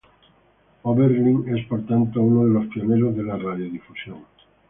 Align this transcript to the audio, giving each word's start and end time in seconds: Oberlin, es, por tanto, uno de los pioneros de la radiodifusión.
Oberlin, 0.83 1.43
es, 1.55 1.67
por 1.67 1.85
tanto, 1.85 2.21
uno 2.21 2.43
de 2.47 2.49
los 2.55 2.73
pioneros 2.73 3.15
de 3.15 3.21
la 3.21 3.37
radiodifusión. 3.37 4.25